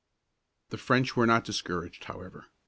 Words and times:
The 0.69 0.79
French 0.79 1.15
were 1.15 1.27
not 1.27 1.43
discouraged, 1.43 2.05
however. 2.05 2.47